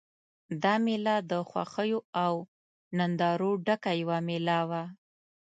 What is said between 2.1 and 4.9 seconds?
او نندارو ډکه یوه مېله وه.